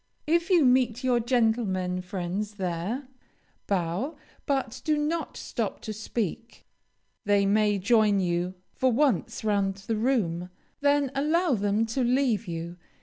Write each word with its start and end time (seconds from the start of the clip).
If 0.25 0.49
you 0.49 0.65
meet 0.65 1.03
your 1.03 1.19
gentlemen 1.19 2.01
friends 2.01 2.55
there, 2.55 3.07
bow, 3.67 4.17
but 4.47 4.81
do 4.83 4.97
not 4.97 5.37
stop 5.37 5.79
to 5.81 5.93
speak. 5.93 6.65
They 7.25 7.45
may 7.45 7.77
join 7.77 8.19
you 8.19 8.55
for 8.73 8.91
once 8.91 9.43
round 9.43 9.75
the 9.75 9.97
room, 9.97 10.49
then 10.79 11.11
allow 11.13 11.53
them 11.53 11.85
to 11.85 12.03
leave 12.03 12.47
you. 12.47 12.77